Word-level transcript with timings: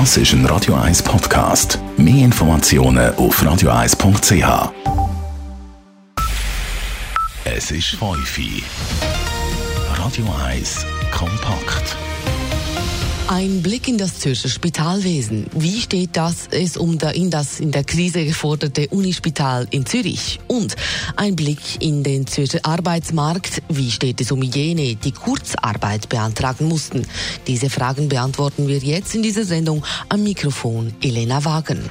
Das 0.00 0.16
ist 0.16 0.32
ein 0.32 0.44
Radio 0.46 0.74
1 0.74 1.04
Podcast. 1.04 1.78
Mehr 1.96 2.24
Informationen 2.24 3.14
auf 3.14 3.40
radio1.ch. 3.40 4.72
Es 7.44 7.70
ist 7.70 7.90
5 7.90 8.64
Radio 9.96 10.26
1 10.48 10.84
kompakt. 11.12 11.96
Ein 13.26 13.62
Blick 13.62 13.88
in 13.88 13.96
das 13.96 14.18
Zürcher 14.20 14.50
Spitalwesen. 14.50 15.46
Wie 15.54 15.80
steht 15.80 16.10
das 16.12 16.46
es 16.50 16.76
um 16.76 16.98
der, 16.98 17.14
in 17.14 17.30
das 17.30 17.58
in 17.58 17.70
der 17.70 17.82
Krise 17.82 18.22
geforderte 18.26 18.88
Unispital 18.88 19.66
in 19.70 19.86
Zürich? 19.86 20.40
Und 20.46 20.76
ein 21.16 21.34
Blick 21.34 21.80
in 21.80 22.02
den 22.02 22.26
Zürcher 22.26 22.60
Arbeitsmarkt. 22.64 23.62
Wie 23.70 23.90
steht 23.90 24.20
es 24.20 24.30
um 24.30 24.42
jene, 24.42 24.94
die 24.96 25.12
Kurzarbeit 25.12 26.10
beantragen 26.10 26.68
mussten? 26.68 27.06
Diese 27.46 27.70
Fragen 27.70 28.10
beantworten 28.10 28.68
wir 28.68 28.78
jetzt 28.78 29.14
in 29.14 29.22
dieser 29.22 29.44
Sendung 29.44 29.82
am 30.10 30.22
Mikrofon 30.22 30.92
Elena 31.00 31.46
Wagen. 31.46 31.88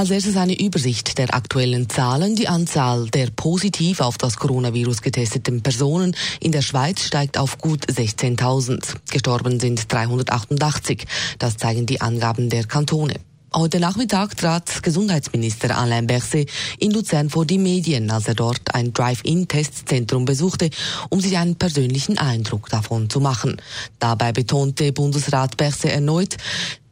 Als 0.00 0.10
erstes 0.10 0.38
eine 0.38 0.58
Übersicht 0.58 1.18
der 1.18 1.34
aktuellen 1.34 1.90
Zahlen. 1.90 2.34
Die 2.34 2.48
Anzahl 2.48 3.10
der 3.10 3.26
positiv 3.26 4.00
auf 4.00 4.16
das 4.16 4.38
Coronavirus 4.38 5.02
getesteten 5.02 5.60
Personen 5.60 6.16
in 6.40 6.52
der 6.52 6.62
Schweiz 6.62 7.02
steigt 7.02 7.36
auf 7.36 7.58
gut 7.58 7.84
16.000. 7.84 8.94
Gestorben 9.10 9.60
sind 9.60 9.92
388. 9.92 11.04
Das 11.38 11.58
zeigen 11.58 11.84
die 11.84 12.00
Angaben 12.00 12.48
der 12.48 12.64
Kantone. 12.64 13.16
Heute 13.52 13.80
Nachmittag 13.80 14.36
trat 14.36 14.82
Gesundheitsminister 14.82 15.76
Alain 15.76 16.06
Berset 16.06 16.48
in 16.78 16.92
Luzern 16.92 17.28
vor 17.28 17.44
die 17.44 17.58
Medien, 17.58 18.08
als 18.12 18.28
er 18.28 18.34
dort 18.34 18.76
ein 18.76 18.92
Drive-In-Testzentrum 18.92 20.24
besuchte, 20.24 20.70
um 21.08 21.20
sich 21.20 21.36
einen 21.36 21.56
persönlichen 21.56 22.16
Eindruck 22.16 22.68
davon 22.68 23.10
zu 23.10 23.18
machen. 23.18 23.60
Dabei 23.98 24.30
betonte 24.30 24.92
Bundesrat 24.92 25.56
Berset 25.56 25.90
erneut, 25.90 26.36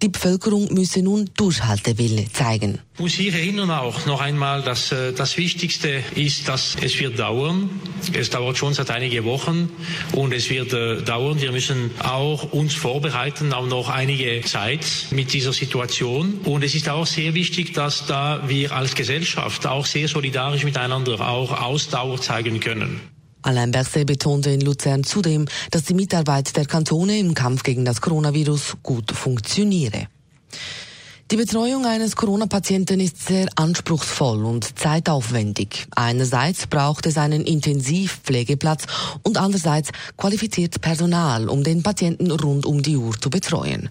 die 0.03 0.09
Bevölkerung 0.09 0.73
müsse 0.73 1.03
nun 1.03 1.29
Durchhaltewille 1.37 2.27
zeigen. 2.33 2.79
Ich 2.95 3.01
muss 3.01 3.13
hier 3.15 3.33
erinnern 3.35 3.71
auch 3.71 4.07
noch 4.07 4.21
einmal, 4.21 4.63
dass 4.63 4.93
äh, 4.93 5.13
das 5.13 5.37
Wichtigste 5.37 6.03
ist, 6.15 6.49
dass 6.49 6.77
es 6.81 6.99
wird 7.01 7.19
dauern. 7.19 7.71
Es 8.13 8.31
dauert 8.31 8.59
schon 8.59 8.75
seit 8.75 8.91
einigen 8.91 9.25
Wochen 9.25 9.71
und 10.13 10.33
es 10.33 10.51
wird 10.51 10.73
äh, 10.73 11.03
dauern. 11.03 11.41
Wir 11.41 11.53
müssen 11.53 11.91
auch 12.01 12.53
uns 12.53 12.75
vorbereiten 12.75 13.53
auf 13.53 13.67
noch 13.67 13.89
einige 13.89 14.41
Zeit 14.43 14.87
mit 15.11 15.33
dieser 15.33 15.53
Situation. 15.53 16.41
Und 16.45 16.63
es 16.65 16.75
ist 16.75 16.89
auch 16.89 17.07
sehr 17.07 17.35
wichtig, 17.35 17.75
dass 17.75 18.07
da 18.07 18.43
wir 18.47 18.73
als 18.73 18.95
Gesellschaft 18.95 19.67
auch 19.67 19.87
sehr 19.87 20.09
solidarisch 20.09 20.65
miteinander 20.65 21.21
auch 21.21 21.61
Ausdauer 21.61 22.21
zeigen 22.21 22.61
können. 22.61 23.01
Alain 23.43 23.71
Berset 23.71 24.07
betonte 24.07 24.51
in 24.51 24.61
Luzern 24.61 25.05
zudem, 25.05 25.47
dass 25.71 25.85
die 25.85 25.95
Mitarbeit 25.95 26.57
der 26.57 26.67
Kantone 26.67 27.19
im 27.19 27.35
Kampf 27.35 27.63
gegen 27.63 27.85
das 27.85 28.01
Coronavirus 28.01 28.77
gut 28.83 29.13
funktioniere. 29.13 30.09
Die 31.31 31.37
Betreuung 31.37 31.85
eines 31.85 32.17
Corona-Patienten 32.17 33.01
ist 33.01 33.27
sehr 33.27 33.49
anspruchsvoll 33.55 34.47
und 34.47 34.79
zeitaufwendig. 34.79 35.87
Einerseits 35.95 36.67
braucht 36.67 37.05
es 37.05 37.19
einen 37.19 37.43
Intensivpflegeplatz 37.45 38.87
und 39.25 39.37
andererseits 39.37 39.91
qualifiziert 40.17 40.81
Personal, 40.81 41.51
um 41.51 41.65
den 41.65 41.83
Patienten 41.83 42.31
rund 42.31 42.65
um 42.65 42.83
die 42.83 42.97
Uhr 42.97 43.21
zu 43.21 43.29
betreuen. 43.29 43.91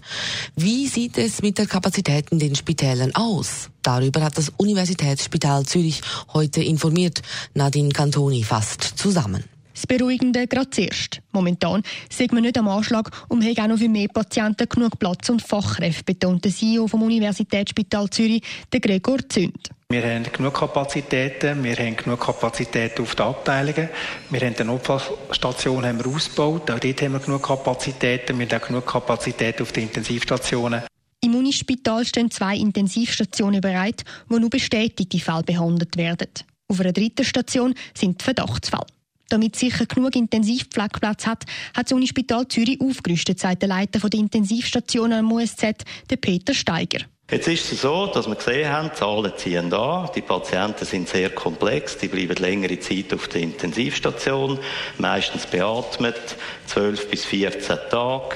Wie 0.56 0.88
sieht 0.88 1.16
es 1.16 1.40
mit 1.40 1.58
der 1.58 1.66
Kapazität 1.66 2.30
in 2.30 2.40
den 2.40 2.56
Spitälern 2.56 3.14
aus? 3.14 3.70
Darüber 3.82 4.22
hat 4.22 4.36
das 4.36 4.50
Universitätsspital 4.56 5.64
Zürich 5.64 6.00
heute 6.32 6.60
informiert. 6.64 7.22
Nadine 7.54 7.90
Cantoni 7.90 8.42
fasst 8.42 8.82
zusammen. 8.82 9.44
Das 9.78 9.86
Beruhigende 9.86 10.48
gerade 10.48 10.70
zuerst. 10.70 11.20
Momentan 11.30 11.84
sieht 12.10 12.32
man 12.32 12.42
nicht 12.42 12.58
am 12.58 12.66
Anschlag 12.66 13.12
und 13.28 13.44
haben 13.44 13.58
auch 13.58 13.68
noch 13.68 13.78
für 13.78 13.88
mehr 13.88 14.08
Patienten 14.08 14.68
genug 14.68 14.98
Platz 14.98 15.28
und 15.28 15.40
Fachkräfte, 15.40 16.02
betont 16.02 16.44
der 16.44 16.50
CEO 16.50 16.88
vom 16.88 17.02
Universitätsspital 17.02 18.10
Zürich, 18.10 18.42
der 18.72 18.80
Gregor 18.80 19.18
Zünd. 19.28 19.70
Wir 19.88 20.02
haben 20.02 20.24
genug 20.32 20.54
Kapazitäten, 20.54 21.62
wir 21.62 21.76
haben 21.76 21.96
genug 21.96 22.18
Kapazitäten 22.18 23.02
auf 23.02 23.14
den 23.14 23.26
Abteilungen, 23.26 23.88
wir 24.30 24.40
haben 24.40 24.56
die 24.56 24.64
Notfallstation 24.64 25.86
haben 25.86 26.04
wir 26.04 26.12
ausgebaut, 26.12 26.68
auch 26.72 26.80
dort 26.80 27.02
haben 27.02 27.12
wir 27.12 27.20
genug 27.20 27.42
Kapazitäten, 27.44 28.36
wir 28.36 28.48
haben 28.48 28.60
auch 28.60 28.66
genug 28.66 28.84
Kapazitäten 28.84 29.62
auf 29.62 29.70
den 29.70 29.84
Intensivstationen. 29.84 30.82
Im 31.20 31.36
Unispital 31.36 32.04
stehen 32.04 32.32
zwei 32.32 32.56
Intensivstationen 32.56 33.60
bereit, 33.60 34.02
wo 34.28 34.40
nur 34.40 34.50
bestätigte 34.50 35.20
Fälle 35.20 35.44
behandelt 35.44 35.96
werden. 35.96 36.30
Auf 36.66 36.80
einer 36.80 36.92
dritten 36.92 37.24
Station 37.24 37.74
sind 37.94 38.24
Verdachtsfälle. 38.24 38.97
Damit 39.28 39.56
sicher 39.56 39.86
genug 39.86 40.16
Intensivpflegeplatz 40.16 41.26
hat, 41.26 41.44
hat 41.74 41.86
das 41.86 41.92
Unispital 41.92 42.48
Zürich 42.48 42.80
aufgerüstet, 42.80 43.38
sagt 43.38 43.62
der 43.62 43.68
Leiter 43.68 44.08
der 44.08 44.20
Intensivstation 44.20 45.12
am 45.12 45.30
USZ, 45.30 45.84
der 46.08 46.16
Peter 46.16 46.54
Steiger. 46.54 47.00
Jetzt 47.30 47.46
ist 47.46 47.70
es 47.72 47.82
so, 47.82 48.06
dass 48.06 48.26
wir 48.26 48.36
gesehen 48.36 48.72
haben, 48.72 48.88
die 48.88 48.98
Zahlen 48.98 49.32
ziehen 49.36 49.74
an. 49.74 50.08
Die 50.14 50.22
Patienten 50.22 50.86
sind 50.86 51.10
sehr 51.10 51.28
komplex, 51.28 51.98
die 51.98 52.08
bleiben 52.08 52.36
längere 52.36 52.80
Zeit 52.80 53.12
auf 53.12 53.28
der 53.28 53.42
Intensivstation, 53.42 54.58
meistens 54.96 55.44
beatmet, 55.44 56.36
12 56.68 57.10
bis 57.10 57.26
14 57.26 57.76
Tage. 57.90 58.34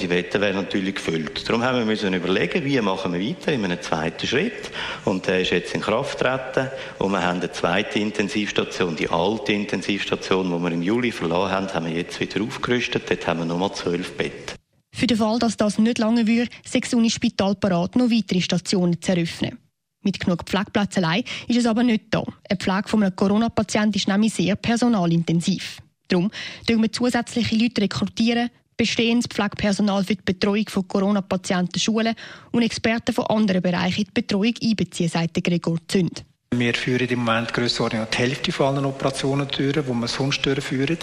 Die 0.00 0.10
Wetten 0.10 0.40
werden 0.40 0.56
natürlich 0.56 0.96
gefüllt. 0.96 1.48
Darum 1.48 1.62
haben 1.62 1.78
wir 1.78 1.84
müssen 1.84 2.12
überlegen, 2.14 2.64
wie 2.64 2.80
machen 2.80 3.12
wir 3.12 3.20
weiter 3.20 3.52
in 3.52 3.64
einem 3.64 3.80
zweiten 3.80 4.26
Schritt. 4.26 4.70
Und 5.04 5.26
der 5.26 5.40
ist 5.40 5.50
jetzt 5.50 5.74
in 5.74 5.80
Kraft 5.80 6.18
getreten. 6.18 6.70
Und 6.98 7.12
wir 7.12 7.22
haben 7.22 7.38
eine 7.38 7.52
zweite 7.52 7.98
Intensivstation, 7.98 8.96
die 8.96 9.08
alte 9.08 9.52
Intensivstation, 9.52 10.50
die 10.50 10.62
wir 10.62 10.72
im 10.72 10.82
Juli 10.82 11.12
verloren 11.12 11.52
haben, 11.52 11.72
haben 11.72 11.86
wir 11.86 11.92
jetzt 11.92 12.18
wieder 12.20 12.42
aufgerüstet. 12.42 13.08
Dort 13.08 13.26
haben 13.26 13.40
wir 13.40 13.46
nochmal 13.46 13.72
zwölf 13.72 14.12
Betten. 14.16 14.56
Für 14.94 15.06
den 15.06 15.16
Fall, 15.16 15.38
dass 15.38 15.56
das 15.56 15.78
nicht 15.78 15.98
lange 15.98 16.26
würde, 16.26 16.50
sechs 16.64 16.94
Unispital 16.94 17.54
parat, 17.54 17.96
noch 17.96 18.10
weitere 18.10 18.40
Stationen 18.40 19.00
zu 19.00 19.12
eröffnen. 19.12 19.58
Mit 20.02 20.20
genug 20.20 20.44
Pflegeplatz 20.44 20.98
allein 20.98 21.24
ist 21.48 21.56
es 21.56 21.66
aber 21.66 21.82
nicht 21.82 22.04
da. 22.10 22.22
Eine 22.48 22.58
Pflege 22.58 22.88
von 22.88 23.02
einem 23.02 23.16
Corona-Patienten 23.16 23.96
ist 23.96 24.06
nämlich 24.06 24.34
sehr 24.34 24.54
personalintensiv. 24.54 25.78
Darum 26.08 26.30
rekrutieren 26.66 26.82
wir 26.82 26.92
zusätzliche 26.92 27.56
Leute 27.56 27.80
rekrutieren, 27.80 28.50
bestehendes 28.76 29.26
Pflegepersonal 29.26 30.04
für 30.04 30.16
die 30.16 30.22
Betreuung 30.24 30.68
von 30.68 30.86
Corona-Patienten 30.88 31.78
schulen 31.78 32.14
und 32.52 32.62
Experten 32.62 33.12
von 33.12 33.26
anderen 33.26 33.62
Bereichen 33.62 34.00
in 34.00 34.06
die 34.06 34.20
Betreuung 34.20 34.54
einbeziehen, 34.62 35.08
sagt 35.08 35.42
Gregor 35.42 35.78
Zünd. 35.88 36.24
Wir 36.58 36.74
führen 36.74 37.08
im 37.08 37.24
Moment 37.24 37.52
grössenordnung 37.52 38.06
die 38.12 38.18
Hälfte 38.18 38.52
von 38.52 38.66
allen 38.74 38.84
Operationen 38.84 39.48
durch, 39.48 39.72
die 39.72 39.86
wir 39.86 40.08
sonst 40.08 40.44
durchführen. 40.44 40.98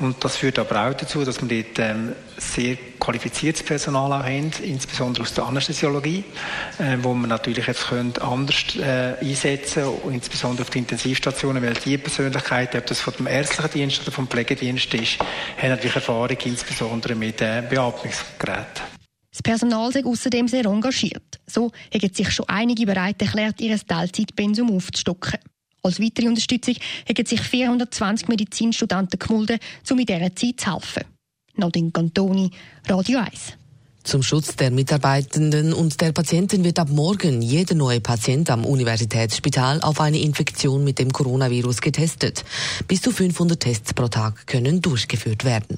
Und 0.00 0.22
das 0.24 0.36
führt 0.36 0.58
aber 0.58 0.88
auch 0.88 0.94
dazu, 0.94 1.24
dass 1.24 1.40
wir 1.40 1.62
dort 1.62 1.78
ähm, 1.78 2.12
sehr 2.36 2.76
qualifiziertes 2.98 3.62
Personal 3.62 4.12
auch 4.12 4.24
haben, 4.24 4.50
insbesondere 4.62 5.22
aus 5.22 5.34
der 5.34 5.44
Anästhesiologie, 5.46 6.24
äh, 6.78 6.96
wo 7.02 7.14
wir 7.14 7.26
natürlich 7.26 7.66
jetzt 7.66 7.88
können 7.88 8.12
anders 8.20 8.76
äh, 8.76 9.14
einsetzen 9.20 9.84
können, 9.84 10.14
insbesondere 10.14 10.62
auf 10.62 10.70
die 10.70 10.78
Intensivstationen, 10.78 11.62
weil 11.62 11.74
die 11.74 11.98
Persönlichkeit, 11.98 12.74
ob 12.74 12.86
das 12.86 13.00
von 13.00 13.14
dem 13.14 13.26
ärztlichen 13.26 13.70
Dienst 13.70 14.02
oder 14.02 14.12
vom 14.12 14.28
Pflegedienst 14.28 14.92
ist, 14.94 15.18
haben 15.60 15.70
natürlich 15.70 15.96
Erfahrung 15.96 16.36
insbesondere 16.44 17.14
mit 17.14 17.40
äh, 17.40 17.62
Beatmungsgeräten. 17.68 18.95
Das 19.36 19.42
Personal 19.42 19.92
sei 19.92 20.02
außerdem 20.02 20.48
sehr 20.48 20.64
engagiert. 20.64 21.40
So 21.46 21.70
haben 21.92 22.14
sich 22.14 22.30
schon 22.30 22.48
einige 22.48 22.86
bereit 22.86 23.20
erklärt, 23.20 23.60
ihr 23.60 23.78
Teilzeitpensum 23.78 24.74
aufzustocken. 24.74 25.38
Als 25.82 26.00
weitere 26.00 26.28
Unterstützung 26.28 26.76
haben 27.06 27.26
sich 27.26 27.42
420 27.42 28.28
Medizinstudenten 28.28 29.18
gemulden, 29.18 29.58
um 29.90 29.98
in 29.98 30.06
dieser 30.06 30.34
Zeit 30.34 30.60
zu 30.60 30.72
helfen. 30.72 31.04
Nadine 31.54 31.90
Cantoni, 31.90 32.50
Radio 32.88 33.18
1. 33.18 33.52
Zum 34.04 34.22
Schutz 34.22 34.56
der 34.56 34.70
Mitarbeitenden 34.70 35.74
und 35.74 36.00
der 36.00 36.12
Patienten 36.12 36.64
wird 36.64 36.78
ab 36.78 36.88
morgen 36.88 37.42
jeder 37.42 37.74
neue 37.74 38.00
Patient 38.00 38.48
am 38.48 38.64
Universitätsspital 38.64 39.82
auf 39.82 40.00
eine 40.00 40.18
Infektion 40.18 40.82
mit 40.82 40.98
dem 40.98 41.12
Coronavirus 41.12 41.82
getestet. 41.82 42.42
Bis 42.88 43.02
zu 43.02 43.10
500 43.10 43.60
Tests 43.60 43.92
pro 43.92 44.08
Tag 44.08 44.46
können 44.46 44.80
durchgeführt 44.80 45.44
werden. 45.44 45.76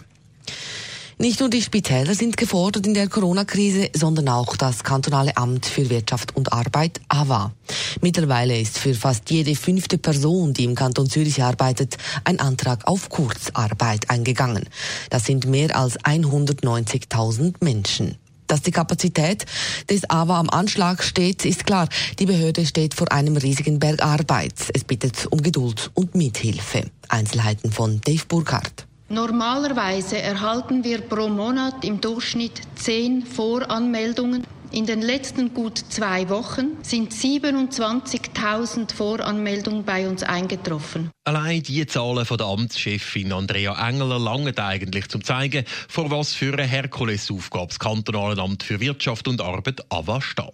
Nicht 1.21 1.41
nur 1.41 1.51
die 1.51 1.63
Spitäler 1.63 2.15
sind 2.15 2.37
gefordert 2.37 2.87
in 2.87 2.95
der 2.95 3.09
Corona-Krise, 3.09 3.91
sondern 3.93 4.29
auch 4.29 4.57
das 4.57 4.85
kantonale 4.85 5.37
Amt 5.37 5.67
für 5.67 5.91
Wirtschaft 5.91 6.37
und 6.37 6.53
Arbeit, 6.53 7.01
AWA. 7.09 7.53
Mittlerweile 8.01 8.57
ist 8.57 8.79
für 8.79 8.95
fast 8.95 9.29
jede 9.29 9.57
fünfte 9.57 9.99
Person, 9.99 10.55
die 10.55 10.63
im 10.63 10.77
Kanton 10.77 11.11
Zürich 11.11 11.43
arbeitet, 11.43 11.97
ein 12.23 12.39
Antrag 12.39 12.87
auf 12.87 13.09
Kurzarbeit 13.09 14.11
eingegangen. 14.11 14.69
Das 15.11 15.25
sind 15.25 15.47
mehr 15.47 15.77
als 15.77 15.99
190.000 15.99 17.55
Menschen. 17.65 18.15
Dass 18.47 18.63
die 18.63 18.71
Kapazität 18.71 19.45
des 19.91 20.09
AWA 20.09 20.39
am 20.39 20.51
Anschlag 20.51 21.03
steht, 21.03 21.45
ist 21.45 21.67
klar. 21.67 21.89
Die 22.21 22.27
Behörde 22.27 22.65
steht 22.65 22.95
vor 22.95 23.11
einem 23.11 23.37
riesigen 23.37 23.81
Berg 23.81 24.05
Arbeit. 24.05 24.55
Es 24.73 24.85
bittet 24.85 25.27
um 25.27 25.43
Geduld 25.43 25.91
und 25.95 26.15
Mithilfe. 26.15 26.85
Einzelheiten 27.09 27.73
von 27.73 28.01
Dave 28.03 28.25
Burkhardt. 28.29 28.88
Normalerweise 29.11 30.21
erhalten 30.21 30.85
wir 30.85 31.01
pro 31.01 31.29
Monat 31.29 31.83
im 31.83 31.99
Durchschnitt 31.99 32.61
zehn 32.75 33.25
Voranmeldungen. 33.25 34.45
In 34.71 34.85
den 34.85 35.01
letzten 35.01 35.55
gut 35.55 35.79
zwei 35.79 36.29
Wochen 36.29 36.77
sind 36.83 37.13
27.000 37.15 38.93
Voranmeldungen 38.93 39.85
bei 39.85 40.07
uns 40.07 40.23
eingetroffen. 40.23 41.11
Allein 41.25 41.63
die 41.63 41.87
Zahlen 41.87 42.25
von 42.25 42.39
der 42.39 42.47
Amtschefin 42.47 43.33
Andrea 43.33 43.89
Engeler 43.89 44.19
langen 44.19 44.57
eigentlich 44.57 45.09
zum 45.09 45.23
zeigen, 45.25 45.65
vor 45.89 46.11
was 46.11 46.33
für 46.33 46.53
eine 46.53 46.65
Herkulesaufgabe 46.65 47.69
das 47.69 47.79
kantonale 47.79 48.41
Amt 48.41 48.63
für 48.63 48.81
Wirtschaft 48.81 49.29
und 49.29 49.41
Arbeit 49.41 49.83
AWA 49.91 50.23
steht. 50.23 50.47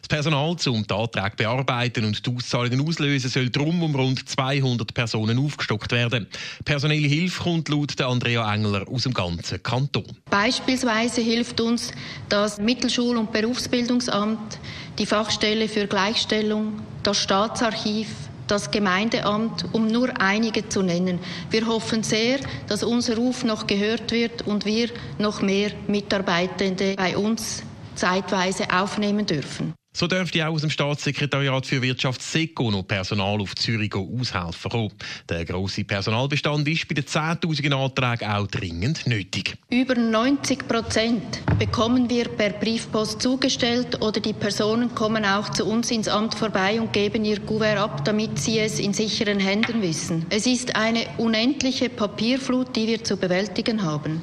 Das 0.00 0.08
Personal 0.08 0.56
zum 0.56 0.86
die 0.86 0.94
Anträge 0.94 1.36
bearbeiten 1.36 2.04
und 2.04 2.24
die 2.24 2.34
Auszahlungen 2.34 2.86
auslösen 2.86 3.28
soll 3.28 3.50
drum 3.50 3.82
um 3.82 3.94
rund 3.94 4.26
200 4.26 4.94
Personen 4.94 5.38
aufgestockt 5.38 5.92
werden. 5.92 6.26
Personelle 6.64 7.06
Hilfe 7.06 7.42
kommt 7.42 7.68
laut 7.68 7.98
der 7.98 8.08
Andrea 8.08 8.50
Engeler 8.54 8.88
aus 8.88 9.02
dem 9.02 9.12
ganzen 9.12 9.62
Kanton. 9.62 10.06
Beispielsweise 10.30 11.20
hilft 11.20 11.60
uns 11.60 11.92
das 12.30 12.58
Mittelschul- 12.58 13.16
und 13.18 13.30
Berufsbildungsamt, 13.54 14.58
die 14.98 15.06
Fachstelle 15.06 15.68
für 15.68 15.86
Gleichstellung, 15.86 16.80
das 17.04 17.18
Staatsarchiv, 17.18 18.08
das 18.48 18.72
Gemeindeamt, 18.72 19.66
um 19.72 19.86
nur 19.86 20.20
einige 20.20 20.68
zu 20.68 20.82
nennen. 20.82 21.20
Wir 21.50 21.68
hoffen 21.68 22.02
sehr, 22.02 22.40
dass 22.66 22.82
unser 22.82 23.14
Ruf 23.14 23.44
noch 23.44 23.68
gehört 23.68 24.10
wird 24.10 24.42
und 24.42 24.64
wir 24.66 24.90
noch 25.18 25.40
mehr 25.40 25.70
Mitarbeitende 25.86 26.96
bei 26.96 27.16
uns 27.16 27.62
zeitweise 27.94 28.64
aufnehmen 28.72 29.24
dürfen. 29.24 29.72
So 29.96 30.08
dürfte 30.08 30.44
auch 30.44 30.52
aus 30.52 30.62
dem 30.62 30.70
Staatssekretariat 30.70 31.66
für 31.66 31.80
Wirtschaft 31.80 32.20
SECO 32.20 32.72
noch 32.72 32.82
Personal 32.82 33.40
auf 33.40 33.54
Zürich 33.54 33.94
aushelfen 33.94 34.68
kommen. 34.68 34.92
Der 35.28 35.44
grosse 35.44 35.84
Personalbestand 35.84 36.66
ist 36.66 36.88
bei 36.88 36.94
den 36.96 37.04
10.000 37.04 37.72
Anträgen 37.72 38.28
auch 38.28 38.48
dringend 38.48 39.06
nötig. 39.06 39.54
Über 39.70 39.94
90 39.94 40.66
Prozent 40.66 41.22
bekommen 41.60 42.10
wir 42.10 42.24
per 42.24 42.50
Briefpost 42.50 43.22
zugestellt 43.22 44.02
oder 44.02 44.18
die 44.18 44.32
Personen 44.32 44.92
kommen 44.96 45.24
auch 45.24 45.50
zu 45.50 45.64
uns 45.64 45.92
ins 45.92 46.08
Amt 46.08 46.34
vorbei 46.34 46.80
und 46.80 46.92
geben 46.92 47.24
ihr 47.24 47.38
Kuvert 47.38 47.78
ab, 47.78 48.04
damit 48.04 48.40
sie 48.40 48.58
es 48.58 48.80
in 48.80 48.94
sicheren 48.94 49.38
Händen 49.38 49.80
wissen. 49.80 50.26
Es 50.28 50.44
ist 50.48 50.74
eine 50.74 51.06
unendliche 51.18 51.88
Papierflut, 51.88 52.74
die 52.74 52.88
wir 52.88 53.04
zu 53.04 53.16
bewältigen 53.16 53.84
haben. 53.84 54.22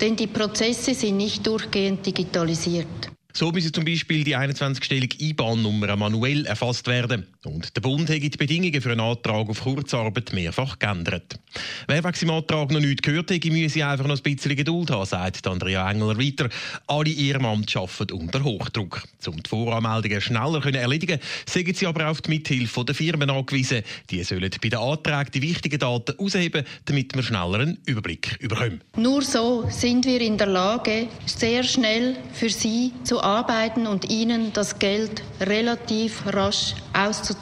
Denn 0.00 0.16
die 0.16 0.26
Prozesse 0.26 0.92
sind 0.92 1.18
nicht 1.18 1.46
durchgehend 1.46 2.04
digitalisiert. 2.04 3.13
So 3.36 3.50
müsse 3.50 3.72
zum 3.72 3.84
Beispiel 3.84 4.22
die 4.22 4.36
21-stellige 4.36 5.20
IBAN-Nummer 5.20 5.96
manuell 5.96 6.46
erfasst 6.46 6.86
werden. 6.86 7.26
Und 7.44 7.76
der 7.76 7.82
Bund 7.82 8.08
hat 8.08 8.22
die 8.22 8.30
Bedingungen 8.30 8.80
für 8.80 8.92
einen 8.92 9.00
Antrag 9.00 9.48
auf 9.48 9.60
Kurzarbeit 9.60 10.32
mehrfach 10.32 10.78
geändert. 10.78 11.38
Wer 11.86 12.02
wegen 12.02 12.14
seinem 12.14 12.30
Antrag 12.30 12.70
noch 12.70 12.80
nichts 12.80 13.02
gehört 13.02 13.30
hat, 13.30 13.44
müsse 13.44 13.86
einfach 13.86 14.06
noch 14.06 14.16
ein 14.16 14.22
bisschen 14.22 14.56
Geduld 14.56 14.90
haben, 14.90 15.04
sagt 15.04 15.46
Andrea 15.46 15.90
Engler 15.90 16.18
weiter. 16.18 16.48
Alle 16.86 17.10
Ehrenamt 17.10 17.76
arbeiten 17.76 18.12
unter 18.12 18.42
Hochdruck. 18.42 19.02
Um 19.26 19.42
die 19.42 19.48
Voranmeldungen 19.48 20.20
schneller 20.20 20.62
zu 20.62 20.68
erledigen 20.70 21.20
sagen 21.46 21.74
sie 21.74 21.86
aber 21.86 22.08
auf 22.08 22.22
die 22.22 22.30
Mithilfe 22.30 22.84
der 22.84 22.94
Firmen 22.94 23.28
angewiesen. 23.28 23.82
Die 24.10 24.22
sollen 24.22 24.50
bei 24.62 24.68
den 24.68 24.78
Anträgen 24.78 25.32
die 25.34 25.42
wichtigen 25.42 25.78
Daten 25.78 26.18
ausheben, 26.18 26.64
damit 26.86 27.14
wir 27.14 27.22
schneller 27.22 27.60
einen 27.60 27.78
Überblick 27.84 28.38
bekommen. 28.40 28.80
Nur 28.96 29.22
so 29.22 29.68
sind 29.68 30.06
wir 30.06 30.20
in 30.20 30.38
der 30.38 30.46
Lage, 30.46 31.08
sehr 31.26 31.62
schnell 31.62 32.16
für 32.32 32.48
sie 32.48 32.92
zu 33.04 33.22
arbeiten 33.22 33.86
und 33.86 34.10
ihnen 34.10 34.52
das 34.52 34.78
Geld 34.78 35.22
relativ 35.40 36.24
rasch 36.26 36.74
auszuzahlen. 36.94 37.33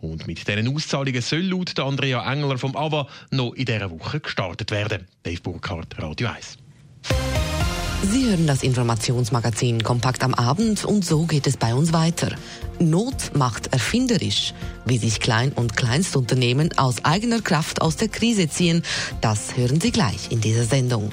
Und 0.00 0.26
mit 0.26 0.46
diesen 0.46 0.74
Auszahlungen 0.74 1.22
soll 1.22 1.42
laut 1.42 1.78
Andrea 1.78 2.30
Engler 2.32 2.58
vom 2.58 2.76
AWA 2.76 3.06
noch 3.30 3.52
in 3.52 3.64
dieser 3.64 3.90
Woche 3.90 4.20
gestartet 4.20 4.70
werden. 4.70 5.06
Dave 5.22 5.40
Burkhardt, 5.40 5.96
Radio 5.98 6.28
1. 6.28 6.58
Sie 8.10 8.28
hören 8.28 8.48
das 8.48 8.64
Informationsmagazin 8.64 9.84
Kompakt 9.84 10.24
am 10.24 10.34
Abend 10.34 10.84
und 10.84 11.04
so 11.04 11.24
geht 11.24 11.46
es 11.46 11.56
bei 11.56 11.72
uns 11.72 11.92
weiter. 11.92 12.34
Not 12.80 13.30
macht 13.36 13.72
erfinderisch. 13.72 14.54
Wie 14.84 14.98
sich 14.98 15.20
Klein- 15.20 15.52
und 15.52 15.76
Kleinstunternehmen 15.76 16.76
aus 16.78 17.04
eigener 17.04 17.40
Kraft 17.40 17.80
aus 17.80 17.96
der 17.96 18.08
Krise 18.08 18.48
ziehen, 18.48 18.82
das 19.20 19.56
hören 19.56 19.80
Sie 19.80 19.92
gleich 19.92 20.32
in 20.32 20.40
dieser 20.40 20.64
Sendung. 20.64 21.12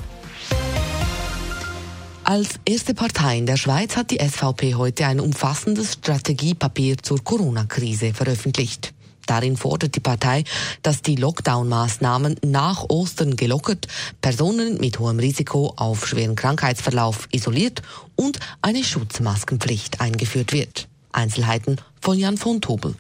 Als 2.30 2.60
erste 2.64 2.94
Partei 2.94 3.40
in 3.40 3.48
der 3.48 3.58
Schweiz 3.58 3.98
hat 3.98 4.12
die 4.12 4.20
SVP 4.20 4.76
heute 4.76 5.08
ein 5.08 5.20
umfassendes 5.20 5.94
Strategiepapier 5.94 7.00
zur 7.00 7.24
Corona-Krise 7.24 8.14
veröffentlicht. 8.14 8.94
Darin 9.26 9.58
fordert 9.58 9.96
die 9.96 10.00
Partei, 10.00 10.44
dass 10.84 11.02
die 11.02 11.16
Lockdown-Maßnahmen 11.16 12.36
nach 12.46 12.88
Ostern 12.88 13.36
gelockert, 13.36 13.88
Personen 14.22 14.78
mit 14.78 15.00
hohem 15.00 15.18
Risiko 15.18 15.74
auf 15.76 16.06
schweren 16.06 16.36
Krankheitsverlauf 16.36 17.28
isoliert 17.32 17.82
und 18.16 18.38
eine 18.62 18.84
Schutzmaskenpflicht 18.84 20.00
eingeführt 20.00 20.54
wird. 20.54 20.88
Einzelheiten 21.12 21.78
von 22.00 22.20
Jan 22.20 22.38
von 22.38 22.62
Tobel. 22.62 22.94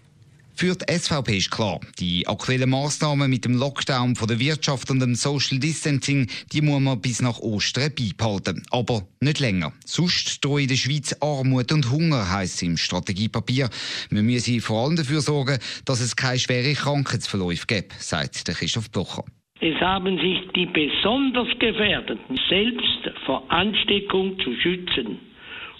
Für 0.59 0.75
die 0.75 0.93
SVP 0.93 1.37
ist 1.37 1.51
klar, 1.51 1.79
die 1.99 2.27
aktuellen 2.27 2.69
Massnahmen 2.69 3.29
mit 3.29 3.45
dem 3.45 3.57
Lockdown 3.57 4.17
von 4.17 4.27
der 4.27 4.41
Wirtschaft 4.41 4.91
und 4.91 4.99
dem 4.99 5.15
Social 5.15 5.57
Distancing, 5.57 6.27
die 6.51 6.61
muss 6.61 6.81
man 6.81 6.99
bis 6.99 7.21
nach 7.21 7.39
Ostern 7.39 7.93
beibehalten. 7.97 8.63
Aber 8.69 9.03
nicht 9.21 9.39
länger. 9.39 9.71
Sonst 9.85 10.43
drohe 10.43 10.63
in 10.63 10.67
der 10.67 10.75
Schweiz 10.75 11.17
Armut 11.21 11.71
und 11.71 11.89
Hunger, 11.89 12.29
heisst 12.29 12.55
es 12.55 12.63
im 12.63 12.75
Strategiepapier. 12.75 13.69
Wir 14.09 14.21
müssen 14.21 14.59
vor 14.59 14.83
allem 14.83 14.97
dafür 14.97 15.21
sorgen, 15.21 15.59
dass 15.85 16.01
es 16.01 16.17
keine 16.17 16.39
schweren 16.39 16.75
Krankheitsverläufe 16.75 17.65
gibt, 17.65 17.93
sagt 17.93 18.45
der 18.49 18.55
Christoph 18.55 18.91
Blocher. 18.91 19.23
Es 19.61 19.79
haben 19.79 20.17
sich 20.17 20.39
die 20.57 20.65
besonders 20.65 21.47
Gefährdeten 21.59 22.37
selbst 22.49 23.15
vor 23.25 23.49
Ansteckung 23.49 24.37
zu 24.39 24.53
schützen 24.61 25.19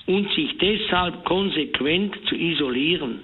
und 0.05 0.25
sich 0.35 0.57
deshalb 0.57 1.25
konsequent 1.25 2.15
zu 2.29 2.35
isolieren. 2.35 3.19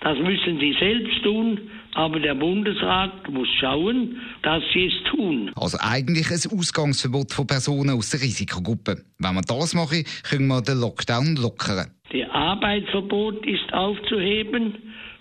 Das 0.00 0.18
müssen 0.18 0.58
sie 0.58 0.74
selbst 0.80 1.22
tun, 1.22 1.60
aber 1.94 2.20
der 2.20 2.34
Bundesrat 2.34 3.28
muss 3.30 3.48
schauen, 3.60 4.16
dass 4.42 4.62
sie 4.72 4.86
es 4.86 5.10
tun. 5.10 5.50
Also 5.54 5.76
eigentlich 5.80 6.30
ein 6.30 6.58
Ausgangsverbot 6.58 7.32
von 7.32 7.46
Personen 7.46 7.90
aus 7.90 8.10
der 8.10 8.22
Risikogruppe. 8.22 9.04
Wenn 9.18 9.34
wir 9.34 9.42
das 9.42 9.74
machen, 9.74 10.04
können 10.22 10.46
wir 10.48 10.62
den 10.62 10.80
Lockdown 10.80 11.36
lockern. 11.36 11.90
Der 12.12 12.34
Arbeitsverbot 12.34 13.44
ist 13.46 13.72
aufzuheben, 13.72 14.74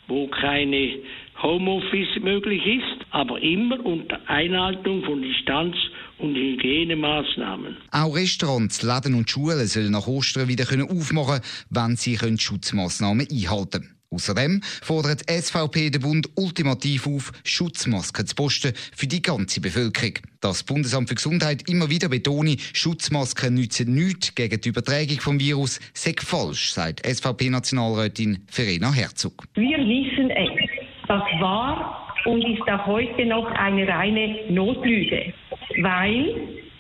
wo 0.07 0.27
keine 0.27 0.95
Homeoffice 1.41 2.21
möglich 2.21 2.65
ist, 2.65 3.05
aber 3.11 3.41
immer 3.41 3.83
unter 3.85 4.19
Einhaltung 4.27 5.03
von 5.03 5.21
Distanz 5.21 5.75
und 6.17 6.35
Hygienemaßnahmen. 6.35 7.77
Auch 7.91 8.15
Restaurants, 8.15 8.81
Läden 8.81 9.15
und 9.15 9.29
Schulen 9.29 9.67
sollen 9.67 9.91
nach 9.91 10.07
Ostern 10.07 10.47
wieder 10.47 10.65
aufmachen 10.65 11.41
können, 11.41 11.43
wenn 11.69 11.95
sie 11.95 12.17
Schutzmaßnahmen 12.17 13.27
einhalten 13.31 13.81
können. 13.81 13.98
Außerdem 14.11 14.61
fordert 14.81 15.29
SVP 15.29 15.91
den 15.91 16.01
Bund 16.01 16.29
ultimativ 16.35 17.05
auf, 17.05 17.31
Schutzmasken 17.43 18.25
zu 18.25 18.35
posten 18.35 18.73
für 18.95 19.05
die 19.05 19.21
ganze 19.21 19.61
Bevölkerung. 19.61 20.15
Das 20.41 20.63
Bundesamt 20.63 21.09
für 21.09 21.15
Gesundheit 21.15 21.69
immer 21.69 21.91
wieder 21.91 22.09
betone, 22.09 22.55
Schutzmasken 22.73 23.53
nützen 23.53 23.93
nichts 23.93 24.33
gegen 24.33 24.59
die 24.61 24.69
Übertragung 24.69 25.19
vom 25.19 25.39
Virus, 25.39 25.79
sei 25.93 26.13
falsch, 26.17 26.71
sagt 26.71 27.05
SVP-Nationalrätin 27.05 28.39
Verena 28.47 28.91
Herzog. 28.91 29.43
Wir 29.53 29.77
wissen 29.77 30.31
es. 30.31 30.69
Das 31.07 31.23
war 31.39 32.07
und 32.25 32.43
ist 32.45 32.67
auch 32.67 32.87
heute 32.87 33.25
noch 33.25 33.45
eine 33.51 33.87
reine 33.87 34.39
Notlüge, 34.49 35.33
weil 35.81 36.35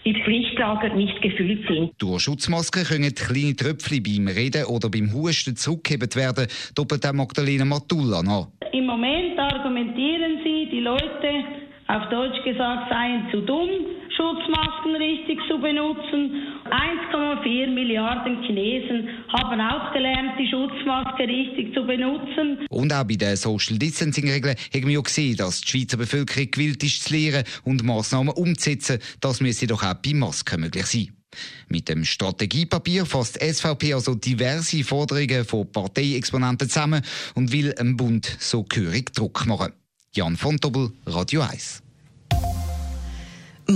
die 0.09 0.23
Pflichtlager 0.23 0.89
nicht 0.95 1.21
gefüllt 1.21 1.67
sind. 1.67 1.91
Durch 1.99 2.23
Schutzmasken 2.23 2.83
können 2.83 3.13
kleine 3.13 3.55
Tröpfchen 3.55 4.01
beim 4.01 4.27
Reden 4.27 4.65
oder 4.65 4.89
beim 4.89 5.13
Husten 5.13 5.55
zurückgeheben 5.55 6.09
werden, 6.15 6.47
doppelt 6.73 7.05
auch 7.05 7.13
Magdalena 7.13 7.65
Matulla 7.65 8.23
nach. 8.23 8.47
Im 8.73 8.85
Moment 8.87 9.37
argumentieren 9.37 10.39
sie, 10.43 10.67
die 10.71 10.79
Leute, 10.79 11.29
auf 11.87 12.09
Deutsch 12.09 12.43
gesagt, 12.43 12.89
seien 12.89 13.27
zu 13.31 13.41
dumm, 13.41 13.69
Schutzmasken 14.19 14.95
richtig 14.97 15.39
zu 15.47 15.57
benutzen. 15.61 16.43
1,4 16.65 17.73
Milliarden 17.73 18.43
Chinesen 18.43 19.07
haben 19.29 19.61
auch 19.61 19.93
gelernt, 19.93 20.33
die 20.37 20.49
Schutzmaske 20.49 21.23
richtig 21.23 21.73
zu 21.73 21.87
benutzen. 21.87 22.67
Und 22.69 22.91
auch 22.91 23.05
bei 23.05 23.15
den 23.15 23.37
Social 23.37 23.77
Distancing-Regeln 23.77 24.57
haben 24.73 24.87
wir 24.87 24.95
ja 24.95 25.01
gesehen, 25.01 25.37
dass 25.37 25.61
die 25.61 25.69
Schweizer 25.69 25.95
Bevölkerung 25.95 26.51
gewillt 26.51 26.83
ist 26.83 27.05
zu 27.05 27.13
lernen 27.15 27.45
und 27.63 27.83
Massnahmen 27.83 28.33
umzusetzen. 28.33 28.99
Das 29.21 29.39
müsse 29.39 29.67
doch 29.67 29.83
auch 29.83 29.93
bei 29.93 30.13
Masken 30.13 30.59
möglich 30.59 30.85
sein. 30.85 31.13
Mit 31.69 31.87
dem 31.87 32.03
Strategiepapier 32.03 33.05
fasst 33.05 33.41
die 33.41 33.53
SVP 33.53 33.93
also 33.93 34.15
diverse 34.15 34.83
Forderungen 34.83 35.45
von 35.45 35.71
Parteiexponenten 35.71 36.67
zusammen 36.67 37.03
und 37.35 37.53
will 37.53 37.71
dem 37.71 37.95
Bund 37.95 38.35
so 38.39 38.63
gehörig 38.63 39.13
Druck 39.13 39.45
machen. 39.45 39.71
Jan 40.13 40.35
von 40.35 40.57
Dobbel, 40.57 40.91
Radio 41.05 41.41
1. 41.41 41.83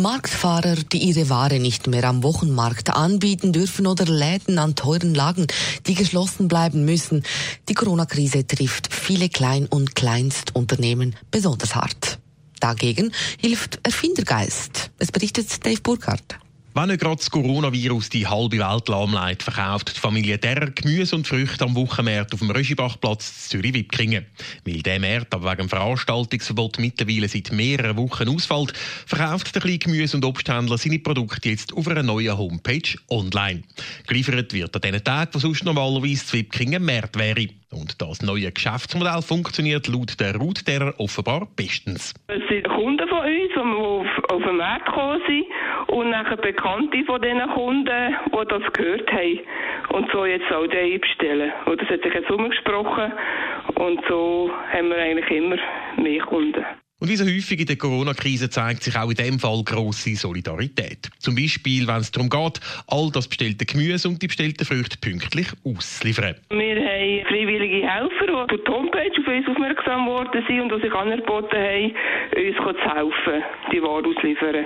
Marktfahrer, 0.01 0.75
die 0.75 0.97
ihre 0.97 1.29
Ware 1.29 1.59
nicht 1.59 1.88
mehr 1.88 2.03
am 2.05 2.23
Wochenmarkt 2.23 2.89
anbieten 2.89 3.53
dürfen 3.53 3.88
oder 3.88 4.05
Läden 4.05 4.57
an 4.57 4.75
teuren 4.75 5.13
Lagen, 5.13 5.47
die 5.88 5.93
geschlossen 5.93 6.47
bleiben 6.47 6.85
müssen. 6.85 7.23
Die 7.69 7.73
Corona-Krise 7.73 8.47
trifft 8.47 8.93
viele 8.93 9.29
Klein- 9.29 9.67
und 9.67 9.95
Kleinstunternehmen 9.95 11.15
besonders 11.31 11.75
hart. 11.75 12.19
Dagegen 12.59 13.12
hilft 13.39 13.79
Erfindergeist. 13.83 14.91
Es 15.00 15.12
berichtet 15.12 15.65
Dave 15.65 15.81
Burkhardt. 15.81 16.39
Wenn 16.75 16.88
nicht 16.88 17.01
gerade 17.01 17.18
das 17.18 17.30
Coronavirus 17.30 18.10
die 18.10 18.25
halbe 18.25 18.58
Welt 18.58 18.88
lahmlegt, 18.88 19.44
verkauft 19.44 19.96
die 19.96 20.00
Familie 20.00 20.39
Derr 20.39 20.72
Gemüse 20.72 21.15
und 21.15 21.27
Früchte 21.27 21.65
am 21.65 21.75
Wochenmarkt 21.75 22.34
auf 22.34 22.39
dem 22.39 22.50
Röschibachplatz 22.50 23.50
Zürich-Wipkingen. 23.50 24.25
Weil 24.65 24.82
der 24.82 25.00
Markt 25.00 25.36
aber 25.36 25.51
wegen 25.51 25.70
Veranstaltungsverbot 25.70 26.80
mittlerweile 26.80 27.27
seit 27.27 27.51
mehreren 27.51 27.96
Wochen 27.98 28.27
ausfällt, 28.27 28.74
verkauft 29.06 29.53
der 29.53 29.62
kleine 29.62 29.77
Gemüse- 29.77 30.18
und 30.18 30.25
Obsthändler 30.25 30.80
seine 30.80 30.98
Produkte 30.98 31.48
jetzt 31.50 31.74
auf 31.74 31.88
einer 31.88 32.01
neuen 32.01 32.36
Homepage 32.36 32.98
online. 33.08 33.62
Geliefert 34.08 34.51
wird 34.51 34.75
an 34.75 34.82
den 34.82 35.03
Tagen, 35.03 35.30
wo 35.32 35.38
sonst 35.38 35.63
normalerweise 35.65 36.34
Wipkingen 36.34 36.84
Markt 36.84 37.20
wäre. 37.20 37.50
Und 37.74 38.01
das 38.01 38.22
neue 38.22 38.51
Geschäftsmodell 38.51 39.22
funktioniert 39.22 39.88
laut 39.88 40.20
der 40.20 40.36
Route 40.36 40.94
offenbar 40.98 41.48
bestens. 41.56 42.13
Es 42.27 42.42
sind 42.48 42.68
Kunden 42.70 43.08
von 43.08 43.20
uns, 43.20 43.51
die 43.53 43.60
auf, 43.60 44.08
auf 44.32 44.44
den 44.44 44.58
Markt 44.58 44.86
gekommen 44.86 45.22
sind 45.27 45.46
und 45.88 46.10
nachher 46.10 46.38
Bekannte 46.38 47.03
von 47.06 47.22
diesen 47.22 47.48
Kunden, 47.50 48.15
die 48.25 48.48
das 48.48 48.74
gehört 48.74 49.12
haben 49.12 49.39
und 49.89 50.12
so 50.12 50.25
jetzt 50.25 50.51
auch 50.51 50.68
die 50.68 50.98
bestellen. 50.98 51.51
Und 51.65 51.82
das 51.82 51.89
hat 51.89 52.03
sich 52.03 52.13
jetzt 52.13 52.32
umgesprochen 52.32 53.12
und 53.75 54.00
so 54.08 54.51
haben 54.72 54.89
wir 54.89 54.98
eigentlich 54.98 55.30
immer 55.32 55.58
mehr 55.98 56.22
Kunden. 56.22 56.65
Und 57.03 57.10
wie 57.10 57.17
so 57.17 57.25
häufig 57.25 57.60
in 57.60 57.65
der 57.65 57.75
Corona-Krise 57.75 58.50
zeigt 58.50 58.81
sich 58.83 58.95
auch 58.95 59.10
in 59.10 59.15
diesem 59.15 59.38
Fall 59.38 59.62
grosse 59.65 60.15
Solidarität. 60.15 61.10
Zum 61.19 61.36
Beispiel, 61.36 61.86
wenn 61.86 61.98
es 61.98 62.13
darum 62.13 62.29
geht, 62.29 62.62
all 62.88 63.12
das 63.12 63.27
bestellte 63.27 63.65
Gemüse 63.65 64.07
und 64.07 64.22
die 64.22 64.27
bestellten 64.27 64.65
Früchte 64.65 64.95
pünktlich 65.01 65.48
auszuliefern. 65.65 66.36
Wir 66.50 66.75
haben 66.79 67.25
freiwillige 67.27 67.86
Helfer, 67.86 68.48
die 68.48 68.48
durch 68.48 68.63
die 68.63 68.72
Homepage 68.72 69.19
auf 69.19 69.27
uns 69.27 69.48
aufmerksam 69.50 70.05
geworden 70.05 70.43
sind 70.48 70.62
und 70.62 70.72
die 70.72 70.81
sich 70.81 70.93
angeboten 70.93 71.57
haben, 71.57 71.91
uns 72.39 72.79
zu 72.79 72.95
helfen, 72.95 73.43
die 73.74 73.83
Ware 73.83 74.07
auszuliefern. 74.07 74.65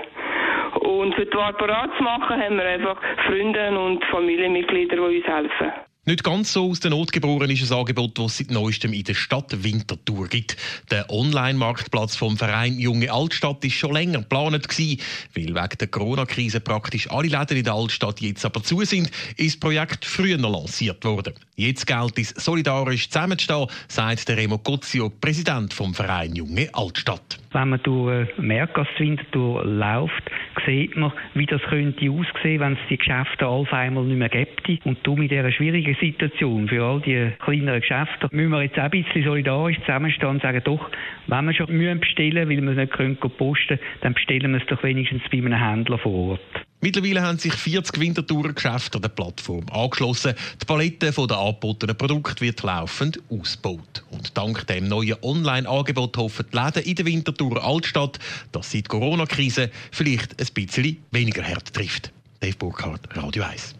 Und 0.81 1.15
für 1.15 1.25
die 1.25 1.33
Ware 1.33 1.53
parat 1.53 1.89
zu 1.97 2.03
machen, 2.03 2.39
haben 2.39 2.57
wir 2.57 2.65
einfach 2.65 3.01
Freunde 3.25 3.79
und 3.79 4.05
Familienmitglieder, 4.11 4.95
die 4.95 5.01
uns 5.01 5.25
helfen. 5.25 5.86
Nicht 6.07 6.23
ganz 6.23 6.53
so 6.53 6.69
aus 6.69 6.79
der 6.79 6.91
Not 6.91 7.11
geboren 7.11 7.49
ist 7.49 7.69
ein 7.69 7.77
Angebot, 7.77 8.17
das 8.17 8.31
es 8.31 8.37
seit 8.37 8.51
neuestem 8.51 8.93
in 8.93 9.03
der 9.03 9.13
Stadt 9.13 9.61
Winterthur 9.61 10.29
gibt. 10.29 10.55
Der 10.89 11.09
Online-Marktplatz 11.09 12.15
vom 12.15 12.37
Verein 12.37 12.79
Junge 12.79 13.11
Altstadt 13.11 13.65
ist 13.65 13.73
schon 13.73 13.91
länger 13.91 14.19
geplant 14.19 14.69
gewesen. 14.69 15.01
Weil 15.35 15.47
wegen 15.47 15.77
der 15.77 15.87
Corona-Krise 15.89 16.61
praktisch 16.61 17.11
alle 17.11 17.27
Läden 17.27 17.57
in 17.57 17.65
der 17.65 17.73
Altstadt 17.73 18.21
jetzt 18.21 18.45
aber 18.45 18.63
zu 18.63 18.85
sind, 18.85 19.11
ist 19.35 19.55
das 19.55 19.59
Projekt 19.59 20.05
früher 20.05 20.37
noch 20.37 20.53
lanciert 20.53 21.03
worden. 21.03 21.33
Jetzt 21.59 21.87
gilt 21.87 22.19
es, 22.19 22.29
solidarisch 22.29 23.09
zusammenzustehen, 23.09 23.65
sagt 23.87 24.29
der 24.29 24.37
Remo 24.37 24.59
Cozio, 24.59 25.09
Präsident 25.09 25.73
vom 25.73 25.91
Verein 25.91 26.35
Junge 26.35 26.69
Altstadt. 26.71 27.39
Wenn 27.51 27.69
man 27.69 27.81
durch 27.81 28.29
Mehrgasse 28.37 28.91
Winterthur 28.99 29.65
läuft, 29.65 30.29
sieht 30.67 30.95
man, 30.95 31.11
wie 31.33 31.47
das 31.47 31.59
könnte 31.63 32.11
aussehen, 32.11 32.59
wenn 32.59 32.73
es 32.73 32.79
die 32.91 32.97
Geschäfte 32.97 33.47
auf 33.47 33.73
einmal 33.73 34.03
nicht 34.03 34.19
mehr 34.19 34.29
gäbe. 34.29 34.51
Und 34.83 34.99
du 35.01 35.15
mit 35.15 35.31
dieser 35.31 35.51
schwierigen 35.51 35.97
Situation 35.99 36.67
für 36.67 36.83
all 36.83 37.01
die 37.01 37.31
kleineren 37.39 37.81
Geschäfte 37.81 38.29
müssen 38.29 38.51
wir 38.51 38.61
jetzt 38.61 38.77
auch 38.77 38.83
ein 38.83 38.91
bisschen 38.91 39.23
solidarisch 39.23 39.79
zusammenstehen 39.79 40.29
und 40.29 40.43
sagen, 40.43 40.61
doch, 40.63 40.91
wenn 41.25 41.45
wir 41.45 41.55
schon 41.55 41.75
müssen 41.75 42.01
bestellen, 42.01 42.47
weil 42.47 42.61
wir 42.61 42.69
es 42.69 42.77
nicht 42.77 42.93
können 42.93 43.17
posten 43.17 43.79
dann 44.01 44.13
bestellen 44.13 44.51
wir 44.51 44.61
es 44.61 44.67
doch 44.67 44.83
wenigstens 44.83 45.23
bei 45.31 45.39
einem 45.39 45.53
Händler 45.53 45.97
vor 45.97 46.33
Ort. 46.33 46.66
Mittlerweile 46.87 47.21
haben 47.21 47.37
sich 47.37 47.53
40 47.53 47.99
Wintertourer-Geschäfte 47.99 48.99
an 48.99 49.01
der 49.01 49.09
Plattform 49.09 49.65
angeschlossen. 49.73 50.35
Die 50.61 50.65
Palette 50.65 51.11
der 51.11 51.37
angebotenen 51.37 51.97
Produkte 51.97 52.39
wird 52.39 52.63
laufend 52.63 53.19
ausgebaut. 53.29 54.05
Und 54.09 54.37
dank 54.37 54.65
dem 54.67 54.87
neuen 54.87 55.17
Online-Angebot 55.21 56.15
hoffen 56.15 56.45
die 56.49 56.55
Läden 56.55 56.83
in 56.83 56.95
der 56.95 57.05
Winterthur 57.05 57.61
Altstadt, 57.61 58.19
dass 58.53 58.71
sie 58.71 58.83
die 58.83 58.87
Corona-Krise 58.87 59.69
vielleicht 59.91 60.39
ein 60.39 60.47
bisschen 60.53 61.03
weniger 61.11 61.43
hart 61.43 61.73
trifft. 61.73 62.13
Dave 62.39 62.55
Burkhardt, 62.55 63.01
Radio 63.17 63.43
1. 63.43 63.75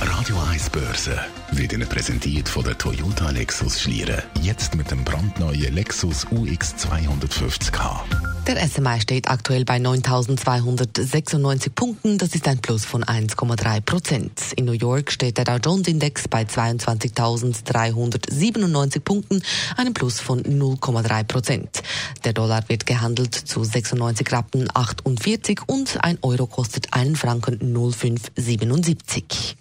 Radio 0.00 0.38
1 0.50 0.70
Börse 0.70 1.20
wird 1.52 1.74
Ihnen 1.74 1.86
präsentiert 1.90 2.48
von 2.48 2.64
der 2.64 2.78
Toyota 2.78 3.28
Lexus 3.32 3.82
Schlieren. 3.82 4.22
Jetzt 4.40 4.76
mit 4.76 4.90
dem 4.90 5.04
brandneuen 5.04 5.74
Lexus 5.74 6.26
UX 6.30 6.74
250k. 6.76 8.35
Der 8.46 8.68
SMI 8.68 9.00
steht 9.00 9.28
aktuell 9.28 9.64
bei 9.64 9.78
9.296 9.78 11.70
Punkten. 11.70 12.16
Das 12.16 12.36
ist 12.36 12.46
ein 12.46 12.60
Plus 12.60 12.84
von 12.84 13.02
1,3 13.02 13.80
Prozent. 13.80 14.52
In 14.54 14.66
New 14.66 14.72
York 14.72 15.10
steht 15.10 15.38
der 15.38 15.44
Dow 15.44 15.56
Jones 15.56 15.88
Index 15.88 16.28
bei 16.28 16.42
22.397 16.42 19.00
Punkten, 19.00 19.42
einem 19.76 19.94
Plus 19.94 20.20
von 20.20 20.44
0,3 20.44 21.24
Prozent. 21.24 21.82
Der 22.24 22.34
Dollar 22.34 22.62
wird 22.68 22.86
gehandelt 22.86 23.34
zu 23.34 23.64
96 23.64 24.30
Rappen 24.30 24.68
48 24.72 25.62
und 25.66 26.04
ein 26.04 26.18
Euro 26.22 26.46
kostet 26.46 26.92
einen 26.92 27.16
Franken 27.16 27.72
0,577. 27.72 29.56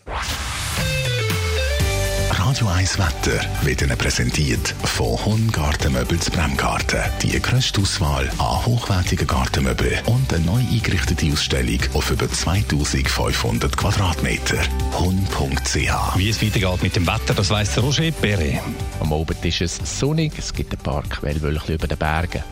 Radio 2.38 2.68
1 2.68 3.00
Wetter 3.00 3.40
wird 3.64 3.82
Ihnen 3.82 3.98
präsentiert 3.98 4.76
von 4.84 5.24
Honn 5.26 5.52
Gartenmöbel 5.52 6.20
zu 6.20 6.32
Bremgarten. 6.32 7.00
Die 7.22 7.40
grösste 7.42 7.80
Auswahl 7.82 8.30
an 8.38 8.66
hochwertigen 8.66 9.26
Gartenmöbeln 9.26 10.04
und 10.06 10.34
eine 10.34 10.46
neu 10.46 10.60
eingerichtete 10.60 11.32
Ausstellung 11.32 11.80
auf 11.94 12.12
über 12.12 12.30
2500 12.30 13.78
Quadratmeter. 13.78 14.58
Honn.ch 14.94 16.18
Wie 16.18 16.30
es 16.30 16.42
weitergeht 16.44 16.84
mit 16.84 16.96
dem 16.96 17.08
Wetter, 17.08 17.34
das 17.34 17.50
weiss 17.50 17.78
Roger 17.82 18.12
Perret. 18.12 18.60
Am 19.00 19.14
Abend 19.14 19.44
ist 19.44 19.62
es 19.62 19.80
sonnig, 20.00 20.34
es 20.38 20.54
gibt 20.54 20.74
ein 20.74 20.80
paar 20.80 21.04
Quellwölkchen 21.04 21.76
über 21.76 21.88
den 21.88 21.98
Bergen. 21.98 22.44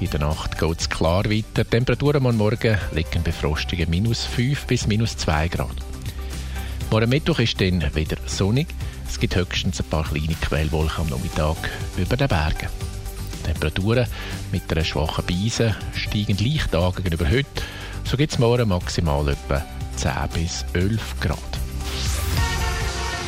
In 0.00 0.10
der 0.10 0.20
Nacht 0.20 0.58
geht 0.58 0.80
es 0.80 0.88
klar 0.88 1.24
weiter. 1.26 1.64
Die 1.64 1.70
Temperaturen 1.70 2.26
am 2.26 2.36
Morgen 2.36 2.78
liegen 2.92 3.22
bei 3.22 3.32
frostigen 3.32 3.90
minus 3.90 4.24
5 4.24 4.66
bis 4.66 4.86
minus 4.86 5.16
2 5.18 5.48
Grad. 5.48 5.76
Morgen 6.90 7.10
Mittwoch 7.10 7.40
ist 7.40 7.60
dann 7.60 7.82
wieder 7.94 8.16
sonnig. 8.26 8.68
Es 9.16 9.20
gibt 9.20 9.34
höchstens 9.34 9.80
ein 9.80 9.88
paar 9.88 10.04
kleine 10.04 10.34
Quellwolken 10.34 11.04
am 11.04 11.08
Nachmittag 11.08 11.56
über 11.96 12.18
den 12.18 12.28
Bergen. 12.28 12.68
Temperaturen 13.44 14.06
mit 14.52 14.70
einer 14.70 14.84
schwachen 14.84 15.24
Beise 15.24 15.74
steigen 15.94 16.36
leicht 16.36 16.74
an 16.74 16.92
gegenüber 16.94 17.24
heute. 17.26 17.48
So 18.04 18.18
gibt 18.18 18.34
es 18.34 18.38
morgen 18.38 18.68
maximal 18.68 19.26
etwa 19.26 19.64
10 19.96 20.12
bis 20.34 20.66
11 20.74 21.00
Grad. 21.20 21.38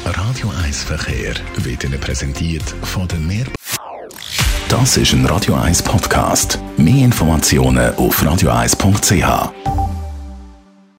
Radio 0.04 0.52
1 0.62 0.85
Verkehr 0.85 1.33
wird 1.57 1.85
Ihnen 1.85 1.99
präsentiert 1.99 2.68
von 2.83 3.09
der 3.09 3.21
Meer. 3.21 3.47
Das 4.68 4.99
ist 4.99 5.14
ein 5.14 5.25
Radio 5.25 5.54
1 5.54 5.83
Podcast. 5.85 6.59
Mehr 6.76 7.07
Informationen 7.07 7.95
auf 7.95 8.23
radio1.ch. 8.23 9.77